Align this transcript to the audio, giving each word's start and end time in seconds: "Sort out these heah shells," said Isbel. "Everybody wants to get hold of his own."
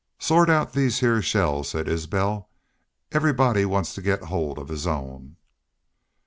"Sort 0.17 0.49
out 0.49 0.73
these 0.73 0.99
heah 1.01 1.21
shells," 1.21 1.69
said 1.69 1.87
Isbel. 1.87 2.49
"Everybody 3.11 3.65
wants 3.65 3.93
to 3.93 4.01
get 4.01 4.23
hold 4.23 4.57
of 4.57 4.69
his 4.69 4.87
own." 4.87 5.35